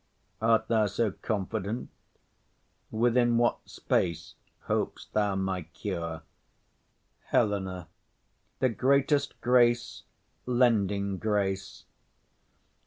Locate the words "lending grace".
10.47-11.85